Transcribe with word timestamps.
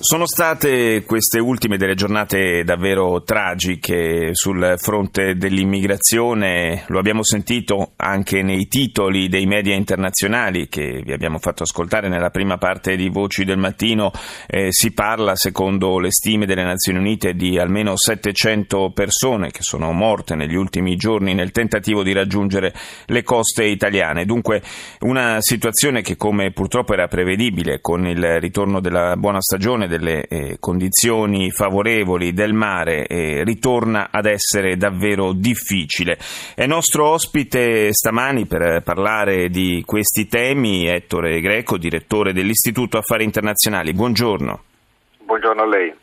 Sono 0.00 0.26
state 0.26 1.02
queste 1.02 1.40
ultime 1.40 1.76
delle 1.76 1.96
giornate 1.96 2.62
davvero 2.62 3.24
tragiche 3.24 4.30
sul 4.32 4.76
fronte 4.78 5.34
dell'immigrazione, 5.34 6.84
lo 6.86 7.00
abbiamo 7.00 7.24
sentito 7.24 7.94
anche 7.96 8.42
nei 8.42 8.68
titoli 8.68 9.28
dei 9.28 9.44
media 9.46 9.74
internazionali 9.74 10.68
che 10.68 11.02
vi 11.04 11.12
abbiamo 11.12 11.38
fatto 11.38 11.64
ascoltare. 11.64 12.08
Nella 12.08 12.30
prima 12.30 12.58
parte 12.58 12.94
di 12.94 13.08
Voci 13.08 13.44
del 13.44 13.58
Mattino, 13.58 14.12
eh, 14.46 14.68
si 14.70 14.92
parla 14.92 15.34
secondo 15.34 15.98
le 15.98 16.12
stime 16.12 16.46
delle 16.46 16.62
Nazioni 16.62 17.00
Unite 17.00 17.34
di 17.34 17.58
almeno 17.58 17.94
700 17.96 18.92
persone 18.94 19.50
che 19.50 19.62
sono 19.62 19.90
morte 19.90 20.36
negli 20.36 20.54
ultimi 20.54 20.94
giorni 20.94 21.34
nel 21.34 21.50
tentativo 21.50 22.04
di 22.04 22.12
raggiungere 22.12 22.72
le 23.06 23.24
coste 23.24 23.64
italiane, 23.64 24.24
dunque 24.24 24.62
una 25.00 25.38
situazione 25.40 26.02
che 26.02 26.16
come 26.16 26.52
purtroppo 26.52 26.92
era 26.92 27.08
prevedibile 27.08 27.80
con 27.80 28.06
il 28.06 28.38
ritorno 28.38 28.78
della 28.78 29.16
buona 29.16 29.40
stagione 29.40 29.86
delle 29.88 30.26
eh, 30.26 30.56
condizioni 30.60 31.50
favorevoli 31.50 32.32
del 32.32 32.52
mare 32.52 33.06
eh, 33.06 33.42
ritorna 33.44 34.08
ad 34.10 34.26
essere 34.26 34.76
davvero 34.76 35.32
difficile. 35.32 36.18
È 36.54 36.66
nostro 36.66 37.08
ospite 37.08 37.92
stamani 37.92 38.46
per 38.46 38.82
parlare 38.82 39.48
di 39.48 39.82
questi 39.84 40.28
temi 40.28 40.86
Ettore 40.86 41.40
Greco, 41.40 41.76
direttore 41.76 42.32
dell'Istituto 42.32 42.98
Affari 42.98 43.24
Internazionali. 43.24 43.92
Buongiorno. 43.92 44.62
Buongiorno 45.24 45.62
a 45.62 45.66
lei. 45.66 45.94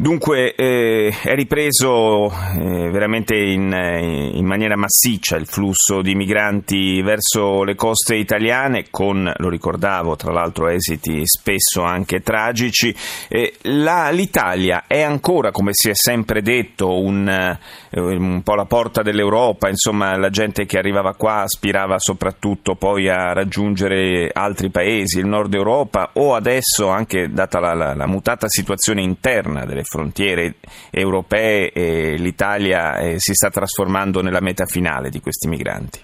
Dunque 0.00 0.54
eh, 0.54 1.14
è 1.24 1.34
ripreso 1.34 2.30
eh, 2.30 2.88
veramente 2.90 3.36
in, 3.36 3.70
eh, 3.70 4.30
in, 4.32 4.46
maniera 4.46 4.74
massiccia 4.74 5.36
il 5.36 5.46
flusso 5.46 6.00
di 6.00 6.14
migranti 6.14 7.02
verso 7.02 7.64
le 7.64 7.74
coste 7.74 8.16
italiane 8.16 8.86
con, 8.88 9.30
lo 9.36 9.48
ricordavo, 9.50 10.16
tra 10.16 10.32
l'altro 10.32 10.68
esiti 10.68 11.20
spesso 11.26 11.82
anche 11.82 12.22
tragici. 12.22 12.96
Eh, 13.28 13.56
la, 13.64 14.08
L'Italia 14.08 14.84
è 14.86 15.02
ancora, 15.02 15.50
come 15.50 15.72
si 15.74 15.90
è 15.90 15.94
sempre 15.94 16.40
detto, 16.40 16.98
un, 16.98 17.28
eh, 17.28 17.58
un, 18.00 18.40
po' 18.42 18.54
la 18.54 18.64
porta 18.64 19.02
dell'Europa, 19.02 19.68
insomma 19.68 20.16
la 20.16 20.30
gente 20.30 20.64
che 20.64 20.78
arrivava 20.78 21.12
qua 21.12 21.42
aspirava 21.42 21.98
soprattutto 21.98 22.74
poi 22.74 23.10
a 23.10 23.34
raggiungere 23.34 24.30
altri 24.32 24.70
paesi, 24.70 25.18
il 25.18 25.26
nord 25.26 25.52
Europa 25.52 26.12
o 26.14 26.34
adesso 26.34 26.88
anche 26.88 27.30
data 27.30 27.60
la, 27.60 27.74
la, 27.74 27.94
la 27.94 28.06
mutata 28.06 28.48
situazione 28.48 29.02
interna 29.02 29.66
delle 29.66 29.88
frontiere 29.90 30.54
europee 30.90 31.72
e 31.72 32.14
l'Italia 32.16 32.96
eh, 32.98 33.18
si 33.18 33.34
sta 33.34 33.50
trasformando 33.50 34.22
nella 34.22 34.40
meta 34.40 34.64
finale 34.64 35.10
di 35.10 35.20
questi 35.20 35.48
migranti? 35.48 36.00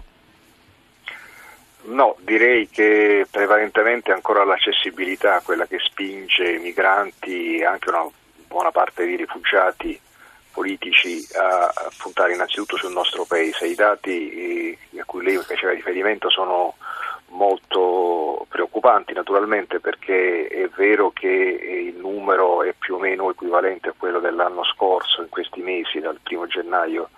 No, 1.85 2.17
direi 2.19 2.69
che 2.69 3.27
prevalentemente 3.31 4.11
ancora 4.11 4.45
l'accessibilità 4.45 5.41
quella 5.45 5.67
che 5.67 5.79
spinge 5.79 6.55
i 6.55 6.59
migranti 6.59 7.59
e 7.59 7.65
anche 7.65 7.91
una 7.91 8.05
buona 8.49 8.73
parte 8.73 9.05
dei 9.05 9.15
rifugiati 9.15 10.01
politici 10.51 11.25
a 11.39 11.73
puntare 11.97 12.33
innanzitutto 12.33 12.77
sul 12.77 12.93
nostro 12.93 13.25
paese. 13.25 13.67
I 13.67 13.75
dati 13.77 14.77
eh, 14.91 15.01
a 15.01 15.05
cui 15.05 15.23
lei 15.23 15.37
faceva 15.37 15.73
riferimento 15.73 16.29
sono 16.29 16.75
molto 17.37 18.47
preoccupanti 18.49 19.13
naturalmente 19.13 19.79
perché 19.79 20.49
è 20.49 20.69
vero 20.75 21.11
che 21.11 21.29
il 21.29 21.97
numero 21.97 22.63
è 22.63 22.75
più 22.77 22.95
o 22.95 22.99
meno 22.99 23.31
equivalente 23.31 23.91
a 23.91 23.95
quello 23.97 24.19
dell'anno 24.19 24.65
scorso 24.65 25.23
in 25.23 25.29
questi 25.29 25.61
mesi 25.61 26.01
dal 26.01 26.19
primo 26.23 26.47
gennaio 26.47 27.11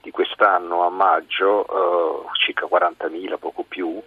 di 0.00 0.10
quest'anno 0.10 0.86
a 0.86 0.90
maggio 0.90 1.66
eh, 1.66 2.28
circa 2.38 2.66
40.000 2.66 3.38
poco 3.38 3.64
più 3.64 4.00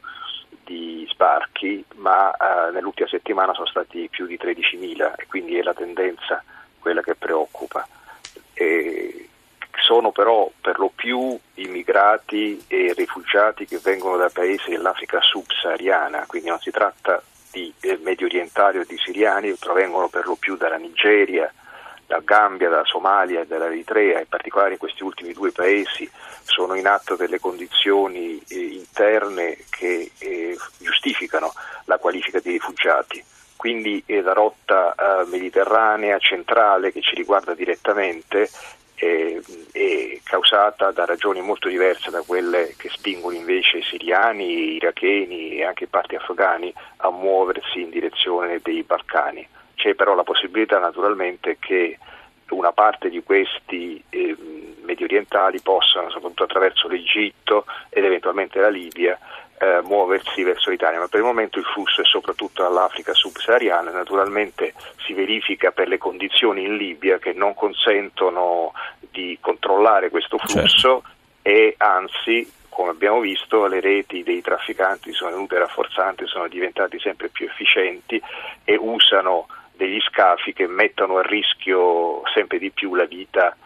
di 0.63 1.05
sbarchi 1.11 1.83
ma 1.95 2.31
eh, 2.31 2.71
nell'ultima 2.71 3.09
settimana 3.09 3.53
sono 3.53 3.67
stati 3.67 4.07
più 4.09 4.25
di 4.25 4.39
13.000 4.41 5.13
e 5.17 5.27
quindi 5.27 5.57
è 5.57 5.61
la 5.61 5.73
tendenza 5.73 6.41
quella 6.79 7.01
che 7.01 7.15
preoccupa. 7.15 7.85
Sono 9.89 10.11
però 10.11 10.47
per 10.61 10.77
lo 10.77 10.91
più 10.93 11.35
immigrati 11.55 12.63
e 12.67 12.93
rifugiati 12.95 13.65
che 13.65 13.79
vengono 13.79 14.17
da 14.17 14.29
paesi 14.29 14.69
dell'Africa 14.69 15.19
subsahariana, 15.19 16.25
quindi 16.27 16.49
non 16.49 16.59
si 16.59 16.69
tratta 16.69 17.19
di 17.49 17.73
eh, 17.79 17.97
medio 18.03 18.27
orientali 18.27 18.77
o 18.77 18.83
di 18.87 18.95
siriani, 19.03 19.51
provengono 19.55 20.07
per 20.07 20.27
lo 20.27 20.35
più 20.35 20.55
dalla 20.57 20.75
Nigeria, 20.77 21.51
dal 22.05 22.23
Gambia, 22.23 22.69
dalla 22.69 22.85
Somalia 22.85 23.41
e 23.41 23.47
dall'Eritrea, 23.47 24.19
in 24.19 24.27
particolare 24.29 24.73
in 24.73 24.77
questi 24.77 25.01
ultimi 25.01 25.33
due 25.33 25.51
paesi 25.51 26.07
sono 26.43 26.75
in 26.75 26.85
atto 26.85 27.15
delle 27.15 27.39
condizioni 27.39 28.39
eh, 28.47 28.59
interne 28.59 29.57
che 29.71 30.11
eh, 30.19 30.55
giustificano 30.77 31.51
la 31.85 31.97
qualifica 31.97 32.39
di 32.39 32.51
rifugiati. 32.51 33.23
Quindi 33.55 34.03
eh, 34.05 34.21
la 34.21 34.33
rotta 34.33 34.93
eh, 34.93 35.25
mediterranea 35.25 36.19
centrale 36.19 36.91
che 36.91 37.01
ci 37.01 37.15
riguarda 37.15 37.55
direttamente 37.55 38.47
è, 38.99 39.39
causata 40.29 40.91
da 40.91 41.05
ragioni 41.05 41.41
molto 41.41 41.67
diverse 41.69 42.11
da 42.11 42.21
quelle 42.21 42.75
che 42.77 42.89
spingono 42.89 43.35
invece 43.35 43.79
i 43.79 43.81
siriani, 43.81 44.75
iracheni 44.75 45.55
e 45.57 45.63
anche 45.63 45.87
parti 45.87 46.15
afghani 46.15 46.71
a 46.97 47.09
muoversi 47.09 47.81
in 47.81 47.89
direzione 47.89 48.59
dei 48.61 48.83
Balcani. 48.83 49.47
C'è 49.73 49.95
però 49.95 50.13
la 50.13 50.23
possibilità 50.23 50.77
naturalmente 50.77 51.57
che 51.59 51.97
una 52.49 52.71
parte 52.71 53.09
di 53.09 53.23
questi 53.23 54.03
eh, 54.09 54.37
medio 54.83 55.05
orientali 55.05 55.61
possano, 55.61 56.11
soprattutto 56.11 56.43
attraverso 56.43 56.87
l'Egitto 56.87 57.65
ed 57.89 58.05
eventualmente 58.05 58.59
la 58.59 58.69
Libia, 58.69 59.17
eh, 59.59 59.81
muoversi 59.83 60.43
verso 60.43 60.69
l'Italia, 60.69 60.99
ma 60.99 61.07
per 61.07 61.19
il 61.19 61.25
momento 61.25 61.59
il 61.59 61.65
flusso 61.65 62.01
è 62.01 62.05
soprattutto 62.05 62.63
dall'Africa 62.63 63.13
subsahariana, 63.13 63.91
naturalmente 63.91 64.73
si 65.05 65.13
verifica 65.13 65.71
per 65.71 65.87
le 65.87 65.97
condizioni 65.97 66.63
in 66.63 66.77
Libia 66.77 67.19
che 67.19 67.33
non 67.33 67.53
consentono 67.53 68.73
di 68.99 69.37
controllare 69.41 70.09
questo 70.09 70.37
flusso 70.37 71.01
certo. 71.01 71.03
e 71.41 71.75
anzi 71.77 72.57
come 72.69 72.91
abbiamo 72.91 73.19
visto 73.19 73.67
le 73.67 73.81
reti 73.81 74.23
dei 74.23 74.41
trafficanti 74.41 75.11
sono 75.11 75.31
venute 75.31 75.57
rafforzanti, 75.57 76.25
sono 76.27 76.47
diventati 76.47 76.97
sempre 76.99 77.27
più 77.27 77.45
efficienti 77.45 78.21
e 78.63 78.77
usano 78.79 79.47
degli 79.73 79.99
scafi 79.99 80.53
che 80.53 80.67
mettono 80.67 81.17
a 81.17 81.21
rischio 81.21 82.21
sempre 82.33 82.57
di 82.57 82.71
più 82.71 82.95
la 82.95 83.05
vita 83.05 83.57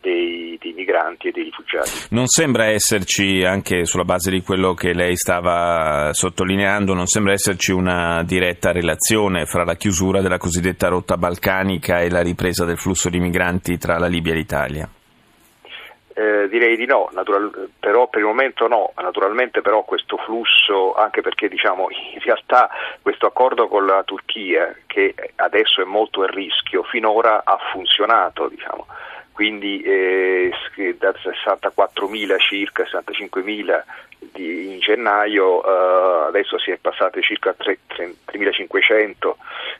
dei, 0.00 0.58
dei, 0.60 0.72
migranti 0.72 1.28
e 1.28 1.30
dei 1.32 1.44
rifugiati. 1.44 1.90
Non 2.10 2.26
sembra 2.26 2.66
esserci, 2.66 3.44
anche 3.44 3.84
sulla 3.84 4.04
base 4.04 4.30
di 4.30 4.42
quello 4.42 4.74
che 4.74 4.92
lei 4.92 5.16
stava 5.16 6.10
sottolineando, 6.12 6.94
non 6.94 7.06
sembra 7.06 7.32
esserci 7.32 7.72
una 7.72 8.22
diretta 8.24 8.72
relazione 8.72 9.46
fra 9.46 9.64
la 9.64 9.74
chiusura 9.74 10.20
della 10.20 10.38
cosiddetta 10.38 10.88
rotta 10.88 11.16
balcanica 11.16 12.00
e 12.00 12.10
la 12.10 12.22
ripresa 12.22 12.64
del 12.64 12.78
flusso 12.78 13.08
di 13.08 13.20
migranti 13.20 13.78
tra 13.78 13.98
la 13.98 14.06
Libia 14.06 14.32
e 14.32 14.36
l'Italia. 14.36 14.88
Eh, 16.12 16.48
direi 16.48 16.76
di 16.76 16.86
no, 16.86 17.08
natural, 17.12 17.70
però 17.78 18.08
per 18.08 18.20
il 18.20 18.26
momento 18.26 18.66
no, 18.66 18.92
naturalmente 18.96 19.62
però 19.62 19.84
questo 19.84 20.18
flusso, 20.18 20.92
anche 20.92 21.22
perché 21.22 21.48
diciamo 21.48 21.86
in 22.12 22.20
realtà 22.20 22.68
questo 23.00 23.26
accordo 23.26 23.68
con 23.68 23.86
la 23.86 24.02
Turchia 24.02 24.74
che 24.86 25.14
adesso 25.36 25.80
è 25.80 25.84
molto 25.84 26.22
a 26.22 26.26
rischio, 26.26 26.82
finora 26.82 27.42
ha 27.44 27.56
funzionato, 27.72 28.48
diciamo 28.48 28.86
quindi 29.40 29.80
eh, 29.80 30.52
da 30.98 31.12
64.000 31.12 32.38
circa 32.38 32.82
65.000 32.82 33.82
di, 34.34 34.74
in 34.74 34.80
gennaio 34.80 35.64
eh, 35.64 36.26
adesso 36.26 36.58
si 36.58 36.70
è 36.70 36.76
passati 36.76 37.22
circa 37.22 37.56
3.500 37.58 39.32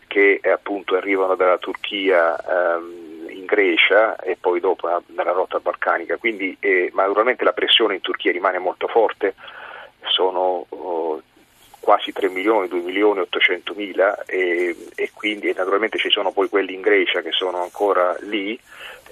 che 0.06 0.40
eh, 0.42 0.50
appunto 0.50 0.96
arrivano 0.96 1.34
dalla 1.34 1.58
Turchia 1.58 2.38
ehm, 2.38 3.26
in 3.28 3.44
Grecia 3.44 4.16
e 4.16 4.38
poi 4.40 4.60
dopo 4.60 4.88
nella 5.08 5.32
rotta 5.32 5.60
balcanica, 5.60 6.16
quindi 6.16 6.56
eh, 6.58 6.90
naturalmente 6.94 7.44
la 7.44 7.52
pressione 7.52 7.96
in 7.96 8.00
Turchia 8.00 8.32
rimane 8.32 8.56
molto 8.56 8.88
forte, 8.88 9.34
sono 10.06 10.64
oh, 10.70 11.20
quasi 11.80 12.12
3 12.12 12.30
milioni, 12.30 12.68
2 12.68 12.80
milioni 12.80 13.20
800 13.20 13.74
mila 13.74 14.24
e, 14.24 14.74
e 14.94 15.10
quindi 15.12 15.52
naturalmente 15.52 15.98
ci 15.98 16.08
sono 16.08 16.30
poi 16.30 16.48
quelli 16.48 16.72
in 16.72 16.80
Grecia 16.80 17.20
che 17.20 17.32
sono 17.32 17.60
ancora 17.62 18.16
lì 18.20 18.58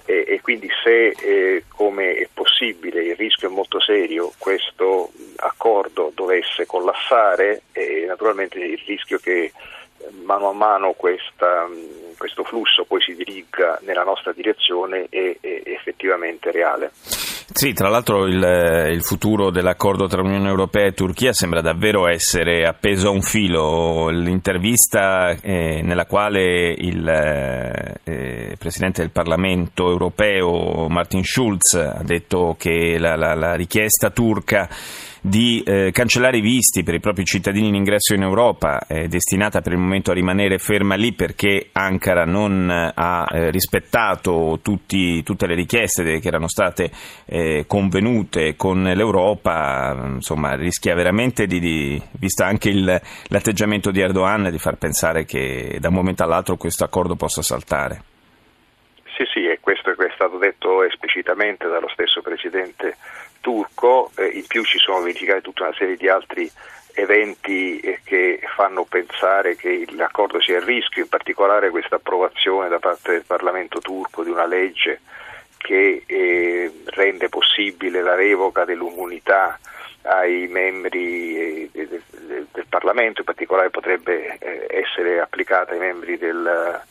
e, 0.09 0.25
e 0.27 0.41
quindi 0.41 0.71
se 0.83 1.09
eh, 1.09 1.65
come 1.69 2.15
è 2.15 2.29
possibile 2.33 3.03
il 3.03 3.15
rischio 3.15 3.51
è 3.51 3.53
molto 3.53 3.79
serio 3.79 4.33
questo 4.39 5.11
accordo 5.37 6.11
dovesse 6.15 6.65
collassare 6.65 7.61
eh, 7.73 8.07
naturalmente 8.07 8.59
il 8.59 8.83
rischio 8.87 9.19
che 9.19 9.53
mano 10.25 10.49
a 10.49 10.55
mano 10.55 10.93
questa, 10.93 11.69
questo 12.17 12.43
flusso 12.45 12.85
poi 12.85 13.03
si 13.03 13.15
diriga 13.15 13.79
nella 13.83 14.05
nostra 14.05 14.33
direzione 14.33 15.09
è, 15.11 15.37
è 15.41 15.63
effettivamente 15.65 16.51
reale. 16.51 16.93
Sì, 17.59 17.73
tra 17.73 17.89
l'altro 17.89 18.25
il, 18.29 18.37
il, 18.93 19.03
futuro 19.03 19.51
dell'accordo 19.51 20.07
tra 20.07 20.23
Unione 20.23 20.49
Europea 20.49 20.87
e 20.87 20.93
Turchia 20.93 21.33
sembra 21.33 21.61
davvero 21.61 22.07
essere 22.07 22.65
appeso 22.65 23.09
a 23.09 23.11
un 23.11 23.21
filo. 23.21 24.11
L'intervista 24.11 25.31
eh, 25.31 25.81
nella 25.83 26.07
quale 26.07 26.71
il 26.71 27.05
eh, 28.05 28.55
Presidente 28.57 29.01
del 29.01 29.11
Parlamento 29.11 29.91
europeo 29.91 30.87
Martin 30.89 31.25
Schulz 31.25 31.75
ha 31.75 32.01
detto 32.05 32.55
che 32.57 32.97
la, 32.97 33.17
la, 33.17 33.35
la 33.35 33.55
richiesta 33.57 34.11
turca 34.11 34.69
di 35.29 35.63
eh, 35.65 35.91
cancellare 35.93 36.39
i 36.39 36.41
visti 36.41 36.83
per 36.83 36.95
i 36.95 37.01
propri 37.01 37.25
cittadini 37.25 37.69
in 37.69 37.75
ingresso 37.75 38.15
in 38.15 38.23
Europa, 38.23 38.87
è 38.87 39.07
destinata 39.07 39.61
per 39.61 39.73
il 39.73 39.79
momento 39.79 40.11
a 40.11 40.15
rimanere 40.15 40.59
ferma 40.59 40.95
lì 40.95 41.13
perché 41.13 41.69
Ankara 41.73 42.25
non 42.25 42.71
ha 42.71 43.27
eh, 43.31 43.51
rispettato 43.51 44.59
tutti, 44.63 45.23
tutte 45.23 45.47
le 45.47 45.55
richieste 45.55 46.19
che 46.19 46.29
erano 46.29 46.49
state 46.49 46.91
eh, 47.27 47.65
convenute 47.67 48.57
con 48.57 48.83
l'Europa, 48.83 49.95
insomma 50.15 50.55
rischia 50.55 50.95
veramente 50.95 51.47
di, 51.47 51.61
di 51.61 52.03
visto 52.19 52.45
anche 52.45 52.71
il, 52.71 53.01
l'atteggiamento 53.29 53.91
di 53.91 54.01
Erdogan, 54.01 54.51
di 54.51 54.59
far 54.59 54.77
pensare 54.77 55.25
che 55.25 55.77
da 55.79 55.89
un 55.89 55.95
momento 55.95 56.23
all'altro 56.23 56.57
questo 56.57 56.85
accordo 56.85 57.15
possa 57.17 57.43
saltare. 57.43 58.03
Sì, 59.17 59.25
sì, 59.33 59.47
e 59.47 59.59
questo 59.61 59.91
è 59.91 60.13
stato 60.15 60.39
detto 60.39 60.85
esplicitamente 60.85 61.67
dallo 61.67 61.89
stesso 61.89 62.23
Presidente 62.23 62.97
turco, 63.41 64.11
eh, 64.17 64.27
in 64.27 64.47
più 64.47 64.65
ci 64.65 64.79
sono 64.79 65.01
verificate 65.01 65.41
tutta 65.41 65.65
una 65.65 65.75
serie 65.77 65.97
di 65.97 66.09
altri 66.09 66.51
eventi 66.95 67.79
eh, 67.81 68.01
che 68.05 68.41
fanno 68.55 68.85
pensare 68.85 69.57
che 69.57 69.87
l'accordo 69.91 70.41
sia 70.41 70.59
a 70.59 70.65
rischio, 70.65 71.03
in 71.03 71.09
particolare 71.09 71.71
questa 71.71 71.97
approvazione 71.97 72.69
da 72.69 72.79
parte 72.79 73.13
del 73.13 73.25
Parlamento 73.25 73.81
turco 73.81 74.25
di 74.25 74.31
una 74.31 74.47
legge 74.47 75.01
che 75.57 76.03
eh, 76.07 76.73
rende 76.87 77.29
possibile 77.29 78.01
la 78.01 78.15
revoca 78.15 78.65
dell'immunità 78.65 79.59
ai 80.03 80.47
membri 80.49 81.69
eh, 81.71 81.71
del, 81.73 82.03
del, 82.11 82.47
del, 82.53 82.67
Parlamento, 82.69 83.21
in 83.21 83.27
particolare 83.27 83.71
potrebbe 83.71 84.39
eh, 84.39 84.67
essere 84.71 85.21
applicata 85.21 85.73
ai 85.73 85.79
membri 85.79 86.17
del 86.17 86.83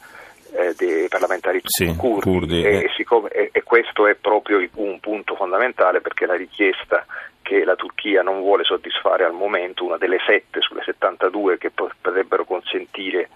eh, 0.54 0.74
dei 0.78 1.08
parlamentari 1.08 1.62
sì, 1.64 1.94
curdi, 1.96 2.30
curdi 2.30 2.64
e, 2.64 2.76
eh. 2.76 2.92
siccome, 2.96 3.30
e, 3.30 3.50
e, 3.52 3.64
questo 3.64 4.08
è 4.08 4.16
proprio 4.16 4.66
un 4.76 5.00
punto 5.00 5.36
fondamentale 5.36 6.02
perché 6.02 6.26
la 6.26 6.36
richiesta 6.36 7.06
che 7.42 7.64
la 7.64 7.76
Turchia 7.76 8.24
non 8.24 8.42
vuole 8.42 8.64
soddisfare 8.64 9.24
al 9.24 9.34
momento, 9.34 9.86
una 9.86 9.98
delle 9.98 10.18
sette 10.26 10.60
sulle 10.60 10.82
72 10.84 11.58
che 11.58 11.72
potrebbero 11.72 12.44
consentire 12.44 13.30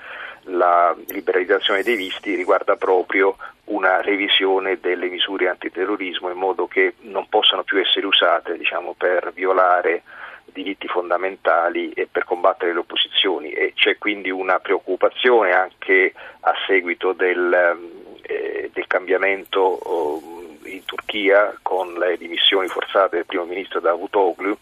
la 0.46 0.96
liberalizzazione 1.08 1.84
dei 1.84 1.96
visti, 1.96 2.36
riguarda 2.36 2.75
proprio 2.75 3.38
una 3.66 4.02
revisione 4.02 4.80
delle 4.81 5.07
misure 5.07 5.48
antiterrorismo 5.48 6.30
in 6.30 6.38
modo 6.38 6.68
che 6.68 6.96
non 7.02 7.28
possano 7.30 7.64
più 7.64 7.80
essere 7.80 8.06
usate 8.06 8.57
diciamo, 8.57 8.96
per 8.98 9.31
violare 9.34 10.04
diritti 10.46 10.88
fondamentali 10.88 11.92
e 11.92 12.08
per 12.12 12.26
combattere 12.26 12.74
le 12.74 12.80
opposizioni. 12.80 13.52
E 13.52 13.74
c'è 13.76 13.98
quindi 13.98 14.30
una 14.30 14.60
preoccupazione 14.60 15.52
anche 15.52 16.14
a 16.42 16.54
seguito 16.68 17.14
del, 17.14 17.78
eh, 18.22 18.70
del 18.74 18.88
cambiamento 18.88 19.60
oh, 19.60 20.22
in 20.66 20.84
Turchia 20.86 21.58
con 21.62 21.94
le 21.94 22.18
dimissioni 22.18 22.68
forzate 22.68 23.18
del 23.18 23.26
primo 23.26 23.46
ministro 23.46 23.80
Davutoglu 23.80 24.58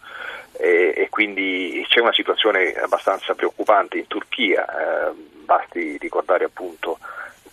eh, 0.60 0.92
e 0.96 1.08
quindi 1.08 1.84
c'è 1.88 2.00
una 2.00 2.12
situazione 2.12 2.72
abbastanza 2.74 3.34
preoccupante 3.34 3.98
in 3.98 4.06
Turchia, 4.06 4.66
eh, 4.66 5.12
basti 5.44 5.96
ricordare 5.98 6.44
appunto 6.44 6.98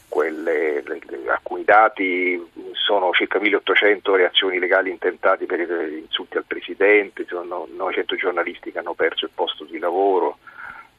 quelle, 0.09 0.81
le, 0.85 0.99
le, 1.05 1.29
alcuni 1.29 1.63
dati 1.63 2.43
sono 2.87 3.11
circa 3.11 3.37
1800 3.37 4.15
reazioni 4.15 4.59
legali 4.59 4.89
intentate 4.89 5.45
per 5.45 5.59
insulti 5.59 6.37
al 6.37 6.45
Presidente, 6.47 7.25
sono 7.27 7.67
900 7.69 8.15
giornalisti 8.15 8.71
che 8.71 8.79
hanno 8.79 8.93
perso 8.93 9.25
il 9.25 9.31
posto 9.35 9.65
di 9.65 9.77
lavoro, 9.77 10.37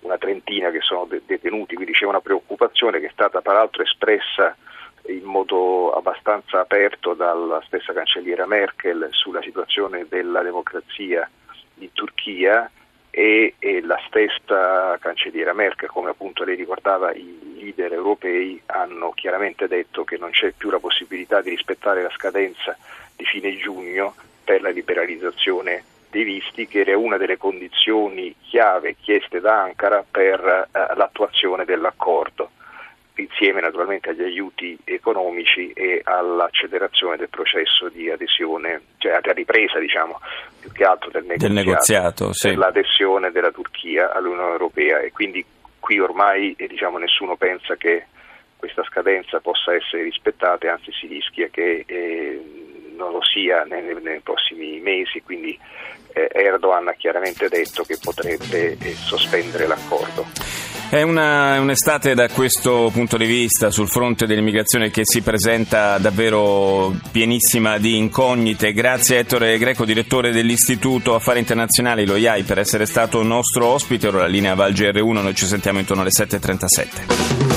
una 0.00 0.19
trentina 0.19 0.70
che 0.70 0.82
sono 0.82 1.06
de- 1.06 1.23
detenuti, 1.25 1.76
quindi 1.76 1.94
c'è 1.94 2.05
una 2.05 2.20
preoccupazione 2.20 3.00
che 3.00 3.06
è 3.06 3.11
stata 3.11 3.40
peraltro 3.40 3.82
espressa 3.82 4.55
in 5.06 5.25
modo 5.25 5.90
abbastanza 5.93 6.61
aperto 6.61 7.14
dalla 7.14 7.62
stessa 7.64 7.94
cancelliera 7.94 8.44
Merkel 8.44 9.08
sulla 9.12 9.41
situazione 9.41 10.05
della 10.11 10.43
democrazia 10.43 11.26
in 11.76 11.91
Turchia 11.94 12.70
e, 13.08 13.55
e, 13.58 13.81
la 13.81 13.99
stessa 14.08 14.99
cancelliera 15.00 15.55
Merkel, 15.55 15.88
come 15.88 16.11
appunto 16.11 16.44
lei 16.44 16.56
ricordava, 16.56 17.12
i 17.12 17.48
leader 17.58 17.93
europei 17.93 18.60
hanno 18.66 19.10
chiaramente 19.10 19.66
detto 19.69 20.05
che 20.05 20.16
non 20.16 20.31
c'è 20.31 20.52
più 20.56 20.70
la 20.70 20.78
possibilità 20.78 21.40
di 21.40 21.50
rispettare 21.50 22.02
la 22.02 22.10
scadenza 22.10 22.76
di 23.14 23.25
fine 23.25 23.56
giugno 23.56 24.14
per 24.44 24.62
la 24.62 24.70
liberalizzazione 24.70 25.84
dei 26.10 26.25
visti, 26.25 26.66
che 26.66 26.81
era 26.81 26.96
una 26.96 27.19
delle 27.19 27.37
condizioni 27.37 28.34
chiave 28.40 28.96
chieste 29.00 29.40
da 29.40 29.62
Ankara 29.62 30.05
per 30.10 30.40
eh, 30.40 30.94
l'attuazione 30.94 31.64
dell'accordo 31.64 32.50
insieme 33.20 33.60
naturalmente 33.60 34.10
agli 34.10 34.22
aiuti 34.22 34.78
economici 34.84 35.72
e 35.72 36.00
all'accelerazione 36.05 37.16
del 37.16 37.28
processo 37.28 37.88
di 37.88 38.10
adesione, 38.10 38.82
cioè 38.99 39.12
alla 39.12 39.32
ripresa 39.32 39.78
diciamo 39.78 40.20
più 40.60 40.70
che 40.72 40.84
altro 40.84 41.10
del 41.10 41.25
negoziato, 41.25 41.55
del 41.55 41.64
negoziato 41.64 42.32
sì. 42.32 42.49
per 42.49 42.58
l'adesione 42.58 43.31
della 43.31 43.50
Turchia 43.50 44.12
all'Unione 44.12 44.52
Europea 44.52 45.00
e 45.00 45.12
quindi 45.12 45.44
qui 45.79 45.99
ormai 45.99 46.55
diciamo, 46.57 46.99
nessuno 46.99 47.37
pensa 47.37 47.77
che 47.77 48.07
questa 48.57 48.83
scadenza 48.85 49.41
possa 49.41 49.75
essere 49.75 50.03
rispettata, 50.03 50.71
anzi 50.73 50.91
si 50.93 51.07
rischia 51.07 51.49
che 51.49 51.85
eh, 51.87 52.43
non 52.97 53.13
lo 53.13 53.23
sia 53.23 53.63
nei, 53.63 53.97
nei 54.03 54.21
prossimi 54.21 54.81
mesi, 54.81 55.23
quindi 55.23 55.57
eh, 56.13 56.29
Erdogan 56.33 56.89
ha 56.89 56.95
chiaramente 56.95 57.49
detto 57.49 57.85
che 57.85 57.99
potrebbe 58.03 58.77
eh, 58.79 58.95
sospendere 58.95 59.67
l'accordo. 59.67 60.57
È 60.90 61.02
una, 61.02 61.61
un'estate 61.61 62.14
da 62.14 62.31
questo 62.31 62.88
punto 62.90 63.19
di 63.19 63.26
vista 63.26 63.70
sul 63.70 63.88
fronte 63.88 64.25
dell'immigrazione 64.25 64.90
che 64.90 65.02
si 65.05 65.20
presenta 65.20 65.99
davvero 65.99 66.94
pienissima 67.11 67.76
di 67.76 67.99
incognite. 67.99 68.73
Grazie 68.73 69.17
a 69.17 69.19
Ettore 69.20 69.58
Greco, 69.58 69.85
direttore 69.85 70.32
dell'Istituto 70.32 71.14
Affari 71.14 71.40
Internazionali, 71.40 72.06
lo 72.06 72.17
IAI, 72.17 72.43
per 72.43 72.58
essere 72.58 72.87
stato 72.87 73.23
nostro 73.23 73.67
ospite. 73.67 74.08
Ora 74.08 74.20
la 74.20 74.26
linea 74.29 74.55
Val 74.55 74.73
GR1, 74.73 75.20
noi 75.20 75.35
ci 75.35 75.44
sentiamo 75.44 75.79
intorno 75.79 76.00
alle 76.00 76.11
7.37. 76.11 77.48